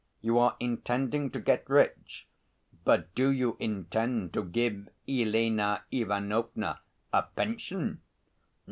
You 0.19 0.39
are 0.39 0.57
intending 0.59 1.29
to 1.29 1.39
get 1.39 1.69
rich, 1.69 2.27
but 2.85 3.13
do 3.13 3.29
you 3.29 3.55
intend 3.59 4.33
to 4.33 4.43
give 4.43 4.89
Elena 5.07 5.83
Ivanovna 5.93 6.79
a 7.13 7.21
pension?" 7.21 8.01